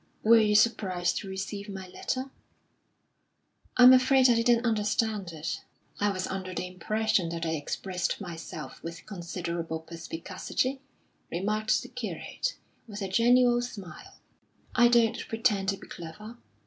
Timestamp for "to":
1.17-1.27, 15.69-15.77